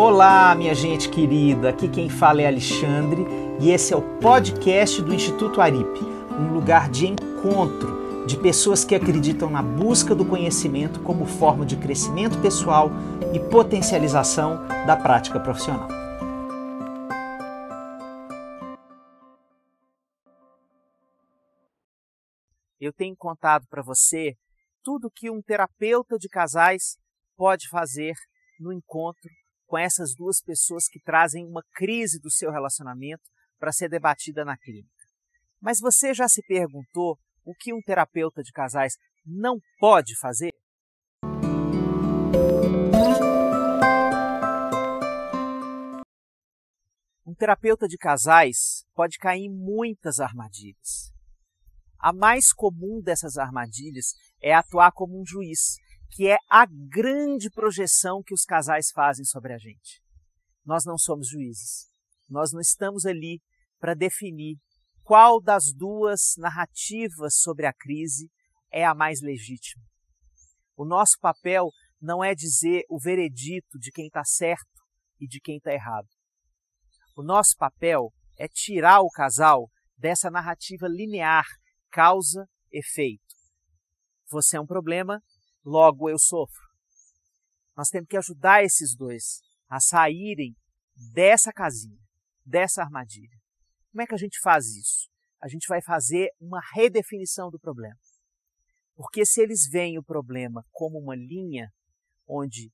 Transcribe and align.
Olá, 0.00 0.54
minha 0.54 0.76
gente 0.76 1.08
querida. 1.08 1.70
Aqui 1.70 1.88
quem 1.88 2.08
fala 2.08 2.40
é 2.40 2.46
Alexandre 2.46 3.26
e 3.60 3.72
esse 3.72 3.92
é 3.92 3.96
o 3.96 4.18
podcast 4.20 5.02
do 5.02 5.12
Instituto 5.12 5.60
Aripe, 5.60 5.98
um 6.38 6.52
lugar 6.52 6.88
de 6.88 7.08
encontro 7.08 8.24
de 8.24 8.36
pessoas 8.36 8.84
que 8.84 8.94
acreditam 8.94 9.50
na 9.50 9.60
busca 9.60 10.14
do 10.14 10.24
conhecimento 10.24 11.02
como 11.02 11.26
forma 11.26 11.66
de 11.66 11.76
crescimento 11.76 12.40
pessoal 12.40 12.90
e 13.34 13.40
potencialização 13.50 14.68
da 14.86 14.96
prática 14.96 15.40
profissional. 15.40 15.88
Eu 22.80 22.92
tenho 22.92 23.16
contado 23.16 23.66
para 23.68 23.82
você 23.82 24.36
tudo 24.84 25.10
que 25.10 25.28
um 25.28 25.42
terapeuta 25.42 26.16
de 26.16 26.28
casais 26.28 26.96
pode 27.36 27.68
fazer 27.68 28.14
no 28.60 28.72
encontro 28.72 29.28
com 29.68 29.76
essas 29.76 30.14
duas 30.14 30.40
pessoas 30.40 30.88
que 30.88 30.98
trazem 30.98 31.46
uma 31.46 31.62
crise 31.74 32.18
do 32.18 32.30
seu 32.30 32.50
relacionamento 32.50 33.22
para 33.58 33.70
ser 33.70 33.88
debatida 33.90 34.42
na 34.42 34.56
clínica. 34.56 34.88
Mas 35.60 35.78
você 35.78 36.14
já 36.14 36.26
se 36.26 36.42
perguntou 36.42 37.18
o 37.44 37.54
que 37.54 37.72
um 37.74 37.82
terapeuta 37.82 38.42
de 38.42 38.50
casais 38.50 38.94
não 39.26 39.58
pode 39.78 40.18
fazer? 40.18 40.52
Um 47.26 47.34
terapeuta 47.34 47.86
de 47.86 47.98
casais 47.98 48.86
pode 48.94 49.18
cair 49.18 49.42
em 49.42 49.50
muitas 49.50 50.18
armadilhas. 50.18 51.12
A 51.98 52.10
mais 52.10 52.54
comum 52.54 53.02
dessas 53.02 53.36
armadilhas 53.36 54.14
é 54.40 54.54
atuar 54.54 54.92
como 54.92 55.20
um 55.20 55.26
juiz, 55.26 55.76
que 56.10 56.28
é 56.28 56.36
a 56.48 56.66
grande 56.66 57.50
projeção 57.50 58.22
que 58.22 58.34
os 58.34 58.44
casais 58.44 58.90
fazem 58.90 59.24
sobre 59.24 59.52
a 59.52 59.58
gente. 59.58 60.02
Nós 60.64 60.84
não 60.84 60.98
somos 60.98 61.28
juízes. 61.28 61.88
Nós 62.28 62.52
não 62.52 62.60
estamos 62.60 63.06
ali 63.06 63.40
para 63.78 63.94
definir 63.94 64.56
qual 65.02 65.40
das 65.40 65.72
duas 65.72 66.34
narrativas 66.36 67.36
sobre 67.36 67.66
a 67.66 67.72
crise 67.72 68.30
é 68.70 68.84
a 68.84 68.94
mais 68.94 69.22
legítima. 69.22 69.82
O 70.76 70.84
nosso 70.84 71.18
papel 71.20 71.70
não 72.00 72.22
é 72.22 72.34
dizer 72.34 72.84
o 72.88 72.98
veredito 72.98 73.78
de 73.78 73.90
quem 73.90 74.06
está 74.06 74.24
certo 74.24 74.82
e 75.18 75.26
de 75.26 75.40
quem 75.40 75.56
está 75.56 75.72
errado. 75.72 76.06
O 77.16 77.22
nosso 77.22 77.56
papel 77.56 78.12
é 78.38 78.46
tirar 78.46 79.00
o 79.00 79.10
casal 79.10 79.68
dessa 79.96 80.30
narrativa 80.30 80.86
linear, 80.86 81.46
causa-efeito. 81.90 83.34
Você 84.30 84.56
é 84.56 84.60
um 84.60 84.66
problema, 84.66 85.20
logo 85.68 86.08
eu 86.08 86.18
sofro. 86.18 86.66
Nós 87.76 87.90
temos 87.90 88.08
que 88.08 88.16
ajudar 88.16 88.64
esses 88.64 88.96
dois 88.96 89.42
a 89.68 89.78
saírem 89.78 90.56
dessa 91.12 91.52
casinha, 91.52 92.00
dessa 92.44 92.82
armadilha. 92.82 93.38
Como 93.92 94.02
é 94.02 94.06
que 94.06 94.14
a 94.14 94.18
gente 94.18 94.40
faz 94.40 94.66
isso? 94.66 95.08
A 95.40 95.46
gente 95.46 95.68
vai 95.68 95.80
fazer 95.82 96.30
uma 96.40 96.60
redefinição 96.74 97.50
do 97.50 97.58
problema. 97.60 97.96
Porque 98.96 99.24
se 99.24 99.40
eles 99.40 99.68
veem 99.70 99.98
o 99.98 100.02
problema 100.02 100.64
como 100.72 100.98
uma 100.98 101.14
linha 101.14 101.68
onde 102.26 102.72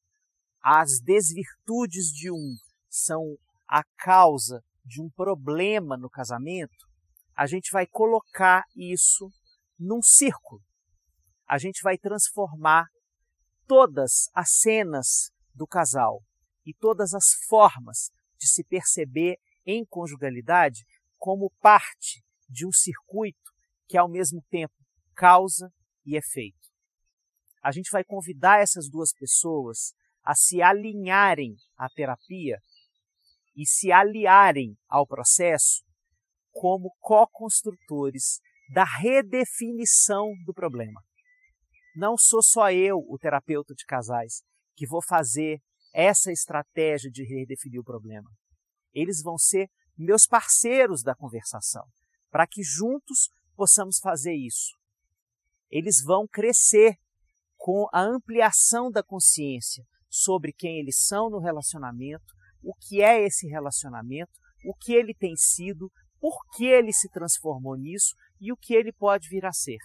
as 0.62 1.00
desvirtudes 1.00 2.06
de 2.06 2.30
um 2.30 2.56
são 2.88 3.36
a 3.68 3.82
causa 3.98 4.62
de 4.84 5.02
um 5.02 5.10
problema 5.10 5.96
no 5.96 6.08
casamento, 6.08 6.86
a 7.36 7.46
gente 7.46 7.70
vai 7.72 7.86
colocar 7.86 8.64
isso 8.74 9.28
num 9.78 10.00
círculo 10.00 10.62
a 11.46 11.58
gente 11.58 11.82
vai 11.82 11.98
transformar 11.98 12.86
todas 13.66 14.28
as 14.34 14.58
cenas 14.60 15.30
do 15.54 15.66
casal 15.66 16.22
e 16.64 16.74
todas 16.74 17.14
as 17.14 17.32
formas 17.48 18.10
de 18.38 18.48
se 18.48 18.64
perceber 18.64 19.36
em 19.66 19.84
conjugalidade 19.84 20.84
como 21.16 21.52
parte 21.60 22.22
de 22.48 22.66
um 22.66 22.72
circuito 22.72 23.52
que, 23.86 23.96
ao 23.96 24.08
mesmo 24.08 24.42
tempo, 24.50 24.74
causa 25.14 25.70
e 26.04 26.16
efeito. 26.16 26.68
A 27.62 27.70
gente 27.72 27.90
vai 27.90 28.04
convidar 28.04 28.60
essas 28.60 28.90
duas 28.90 29.12
pessoas 29.12 29.94
a 30.22 30.34
se 30.34 30.60
alinharem 30.60 31.56
à 31.76 31.88
terapia 31.88 32.58
e 33.56 33.66
se 33.66 33.92
aliarem 33.92 34.76
ao 34.88 35.06
processo 35.06 35.82
como 36.50 36.94
co-construtores 37.00 38.40
da 38.72 38.84
redefinição 38.84 40.32
do 40.44 40.52
problema 40.52 41.02
não 41.94 42.16
sou 42.16 42.42
só 42.42 42.70
eu, 42.70 42.98
o 43.08 43.18
terapeuta 43.18 43.74
de 43.74 43.84
casais, 43.84 44.42
que 44.74 44.86
vou 44.86 45.02
fazer 45.02 45.60
essa 45.92 46.32
estratégia 46.32 47.10
de 47.10 47.24
redefinir 47.24 47.80
o 47.80 47.84
problema. 47.84 48.28
Eles 48.92 49.22
vão 49.22 49.38
ser 49.38 49.68
meus 49.96 50.26
parceiros 50.26 51.02
da 51.02 51.14
conversação, 51.14 51.84
para 52.30 52.46
que 52.46 52.62
juntos 52.62 53.28
possamos 53.54 53.98
fazer 53.98 54.34
isso. 54.34 54.72
Eles 55.70 56.02
vão 56.04 56.26
crescer 56.26 56.96
com 57.56 57.86
a 57.92 58.02
ampliação 58.02 58.90
da 58.90 59.02
consciência 59.02 59.84
sobre 60.08 60.52
quem 60.52 60.78
eles 60.78 61.06
são 61.06 61.30
no 61.30 61.38
relacionamento, 61.38 62.34
o 62.62 62.74
que 62.74 63.02
é 63.02 63.24
esse 63.24 63.46
relacionamento, 63.46 64.32
o 64.64 64.74
que 64.74 64.92
ele 64.94 65.14
tem 65.14 65.36
sido, 65.36 65.90
por 66.20 66.36
que 66.56 66.64
ele 66.64 66.92
se 66.92 67.08
transformou 67.08 67.76
nisso 67.76 68.14
e 68.40 68.52
o 68.52 68.56
que 68.56 68.74
ele 68.74 68.92
pode 68.92 69.28
vir 69.28 69.44
a 69.44 69.52
ser. 69.52 69.78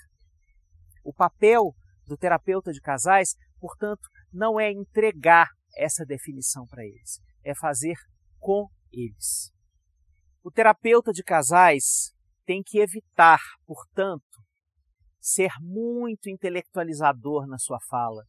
O 1.03 1.13
papel 1.13 1.73
do 2.09 2.17
terapeuta 2.17 2.71
de 2.71 2.81
casais, 2.81 3.35
portanto, 3.59 4.01
não 4.33 4.59
é 4.59 4.71
entregar 4.71 5.47
essa 5.77 6.03
definição 6.03 6.65
para 6.65 6.83
eles, 6.83 7.21
é 7.43 7.53
fazer 7.55 7.95
com 8.39 8.67
eles. 8.91 9.53
O 10.43 10.49
terapeuta 10.49 11.11
de 11.11 11.23
casais 11.23 12.11
tem 12.45 12.63
que 12.65 12.79
evitar, 12.79 13.39
portanto, 13.65 14.23
ser 15.21 15.51
muito 15.61 16.29
intelectualizador 16.29 17.45
na 17.45 17.59
sua 17.59 17.79
fala, 17.87 18.23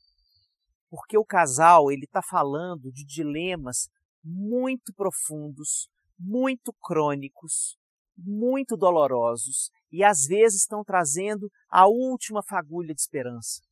porque 0.91 1.17
o 1.17 1.25
casal 1.25 1.91
ele 1.91 2.05
está 2.05 2.21
falando 2.21 2.93
de 2.93 3.05
dilemas 3.05 3.89
muito 4.23 4.93
profundos, 4.95 5.89
muito 6.19 6.75
crônicos, 6.83 7.79
muito 8.19 8.77
dolorosos 8.77 9.71
e 9.91 10.05
às 10.05 10.27
vezes 10.27 10.61
estão 10.61 10.85
trazendo 10.85 11.51
a 11.71 11.87
última 11.87 12.43
fagulha 12.43 12.93
de 12.95 13.01
esperança 13.01 13.63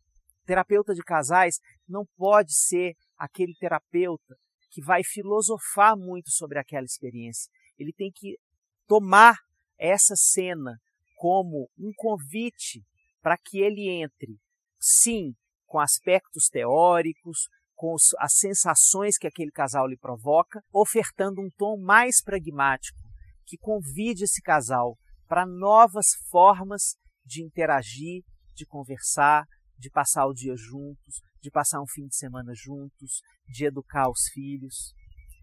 terapeuta 0.49 0.95
de 0.95 1.03
casais 1.03 1.61
não 1.87 2.07
pode 2.17 2.55
ser 2.55 2.95
aquele 3.19 3.55
terapeuta 3.61 4.35
que 4.71 4.83
vai 4.83 5.03
filosofar 5.05 5.95
muito 5.95 6.31
sobre 6.31 6.59
aquela 6.59 6.87
experiência. 6.87 7.51
Ele 7.79 7.93
tem 7.93 8.11
que 8.11 8.39
tomar 8.87 9.37
essa 9.79 10.17
cena 10.17 10.79
como 11.17 11.69
um 11.79 11.93
convite 11.95 12.83
para 13.21 13.37
que 13.37 13.61
ele 13.61 13.91
entre, 14.03 14.39
sim, 14.81 15.35
com 15.67 15.79
aspectos 15.79 16.49
teóricos, 16.49 17.49
com 17.75 17.95
as 18.19 18.35
sensações 18.35 19.19
que 19.19 19.27
aquele 19.27 19.51
casal 19.51 19.87
lhe 19.87 19.99
provoca, 19.99 20.63
ofertando 20.73 21.43
um 21.43 21.51
tom 21.59 21.79
mais 21.79 22.23
pragmático, 22.23 22.99
que 23.45 23.59
convide 23.59 24.25
esse 24.25 24.41
casal 24.41 24.97
para 25.27 25.45
novas 25.45 26.07
formas 26.31 26.97
de 27.25 27.45
interagir, 27.45 28.23
de 28.55 28.65
conversar, 28.65 29.45
de 29.79 29.91
passar 29.91 30.27
o 30.27 30.35
dia 30.35 30.57
juntos, 30.57 31.21
de 31.41 31.51
passar 31.51 31.81
um 31.81 31.87
fim 31.87 32.07
de 32.07 32.17
semana 32.17 32.53
juntos, 32.55 33.23
de 33.47 33.65
educar 33.65 34.11
os 34.11 34.29
filhos. 34.33 34.93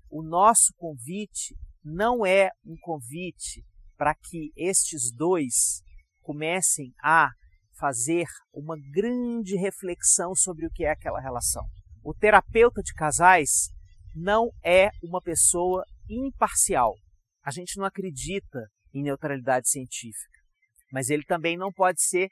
O 0.09 0.21
nosso 0.21 0.73
convite 0.75 1.55
não 1.83 2.25
é 2.25 2.49
um 2.65 2.75
convite 2.81 3.63
para 3.97 4.13
que 4.13 4.51
estes 4.55 5.11
dois 5.11 5.81
comecem 6.21 6.93
a 7.01 7.29
fazer 7.77 8.25
uma 8.53 8.75
grande 8.91 9.55
reflexão 9.55 10.35
sobre 10.35 10.65
o 10.65 10.71
que 10.71 10.83
é 10.83 10.91
aquela 10.91 11.19
relação. 11.19 11.65
O 12.03 12.13
terapeuta 12.13 12.81
de 12.81 12.93
casais 12.93 13.69
não 14.13 14.49
é 14.63 14.89
uma 15.03 15.21
pessoa 15.21 15.83
imparcial. 16.09 16.95
A 17.43 17.51
gente 17.51 17.77
não 17.77 17.85
acredita 17.85 18.67
em 18.93 19.03
neutralidade 19.03 19.69
científica 19.69 20.34
mas 20.95 21.09
ele 21.09 21.25
também 21.25 21.57
não 21.57 21.73
pode 21.73 22.01
ser 22.01 22.29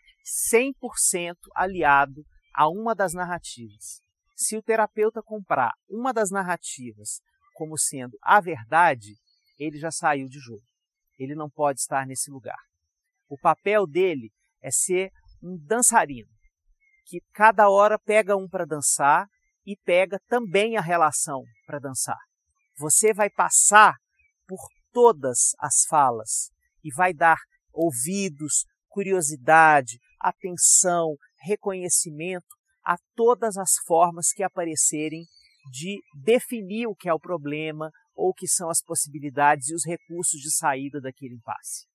100% 0.50 1.36
aliado 1.54 2.24
a 2.56 2.69
uma 2.69 2.95
das 2.95 3.12
narrativas. 3.12 4.00
Se 4.38 4.56
o 4.56 4.63
terapeuta 4.63 5.21
comprar 5.21 5.74
uma 5.89 6.13
das 6.13 6.31
narrativas 6.31 7.19
como 7.54 7.77
sendo 7.77 8.18
a 8.21 8.39
verdade, 8.39 9.18
ele 9.60 9.77
já 9.77 9.92
saiu 9.92 10.30
de 10.30 10.39
jogo. 10.39 10.63
Ele 11.19 11.36
não 11.36 11.50
pode 11.50 11.81
estar 11.81 12.07
nesse 12.07 12.31
lugar. 12.31 12.57
O 13.27 13.38
papel 13.38 13.86
dele 13.86 14.31
é 14.62 14.71
ser 14.71 15.12
um 15.44 15.57
dançarino, 15.57 16.31
que 17.06 17.19
cada 17.33 17.69
hora 17.69 18.00
pega 18.00 18.38
um 18.38 18.48
para 18.48 18.66
dançar 18.66 19.27
e 19.66 19.75
pega 19.83 20.18
também 20.30 20.77
a 20.77 20.81
relação 20.81 21.44
para 21.66 21.80
dançar. 21.80 22.19
Você 22.77 23.13
vai 23.13 23.30
passar 23.30 23.98
por 24.48 24.62
todas 24.94 25.51
as 25.59 25.83
falas 25.89 26.50
e 26.81 26.94
vai 26.94 27.13
dar 27.13 27.38
ouvidos, 27.74 28.66
curiosidade, 28.88 30.00
atenção, 30.20 31.16
reconhecimento 31.42 32.46
a 32.84 32.98
todas 33.16 33.58
as 33.58 33.75
formas 33.86 34.31
que 34.31 34.44
aparecerem 34.44 35.25
de 35.72 36.02
definir 36.24 36.88
o 36.88 36.96
que 36.96 37.10
é 37.10 37.14
o 37.14 37.20
problema 37.20 37.92
ou 38.16 38.30
o 38.30 38.34
que 38.34 38.48
são 38.48 38.70
as 38.70 38.81
possibilidades 38.81 39.70
e 39.70 39.75
os 39.75 39.86
recursos 39.86 40.40
de 40.40 40.52
saída 40.52 41.02
daquele 41.02 41.36
impasse. 41.36 41.88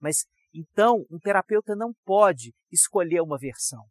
Mas 0.00 0.26
então, 0.54 1.06
um 1.10 1.18
terapeuta 1.18 1.74
não 1.74 1.94
pode 2.04 2.54
escolher 2.70 3.22
uma 3.22 3.38
versão. 3.38 3.84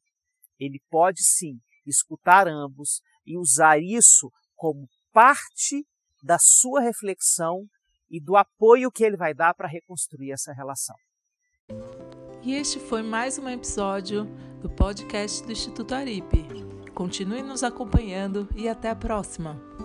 Ele 0.60 0.80
pode 0.90 1.24
sim 1.24 1.60
escutar 1.86 2.48
ambos 2.48 3.02
e 3.26 3.38
usar 3.38 3.80
isso 3.80 4.32
como 4.56 4.88
parte 5.12 5.86
da 6.22 6.38
sua 6.40 6.82
reflexão 6.82 7.66
e 8.10 8.22
do 8.22 8.36
apoio 8.36 8.92
que 8.92 9.04
ele 9.04 9.18
vai 9.18 9.34
dar 9.34 9.56
para 9.56 9.68
reconstruir 9.68 10.32
essa 10.32 10.54
relação. 10.54 10.96
E 12.44 12.54
este 12.54 12.80
foi 12.80 13.02
mais 13.02 13.38
um 13.38 13.48
episódio 13.48 14.28
do 14.62 14.70
podcast 14.70 15.44
do 15.46 15.52
Instituto 15.52 15.94
Aripe. 15.94 16.46
Continue 16.94 17.42
nos 17.42 17.64
acompanhando 17.64 18.48
e 18.56 18.68
até 18.68 18.90
a 18.90 18.96
próxima! 18.96 19.81